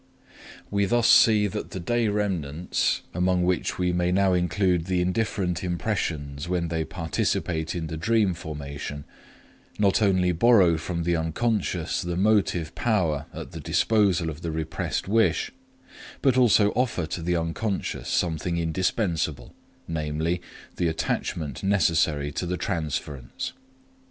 [0.71, 5.63] We thus see that the day remnants, among which we may now include the indifferent
[5.63, 9.03] impressions when they participate in the dream formation,
[9.77, 11.37] not only borrow from the Unc.
[11.39, 15.51] the motive power at the disposal of the repressed wish,
[16.23, 19.53] but also offer to the unconscious something indispensable,
[19.87, 20.41] namely,
[20.77, 23.53] the attachment necessary to the transference.